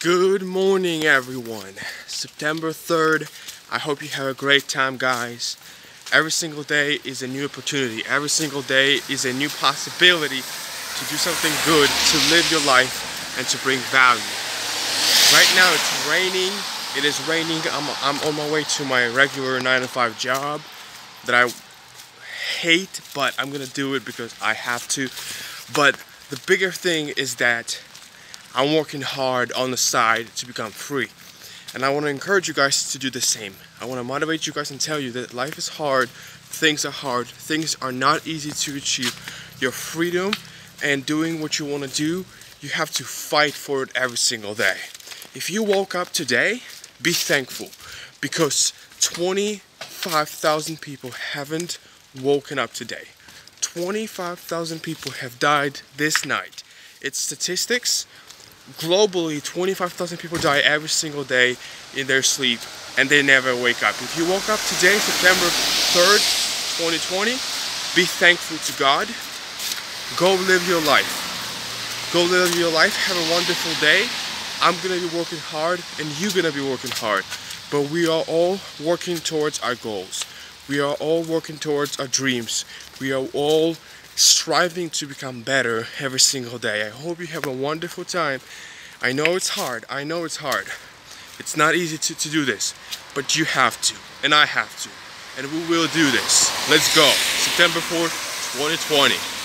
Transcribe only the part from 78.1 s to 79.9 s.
all working towards our